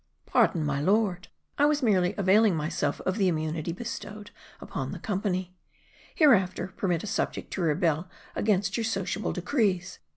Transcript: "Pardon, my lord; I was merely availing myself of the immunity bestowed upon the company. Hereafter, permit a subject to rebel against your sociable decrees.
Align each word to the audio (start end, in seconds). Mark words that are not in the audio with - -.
"Pardon, 0.25 0.65
my 0.65 0.81
lord; 0.81 1.27
I 1.59 1.67
was 1.67 1.83
merely 1.83 2.15
availing 2.17 2.55
myself 2.55 3.01
of 3.01 3.19
the 3.19 3.27
immunity 3.27 3.71
bestowed 3.71 4.31
upon 4.59 4.93
the 4.93 4.97
company. 4.97 5.53
Hereafter, 6.15 6.69
permit 6.75 7.03
a 7.03 7.05
subject 7.05 7.53
to 7.53 7.61
rebel 7.61 8.09
against 8.35 8.77
your 8.77 8.83
sociable 8.83 9.31
decrees. 9.31 9.99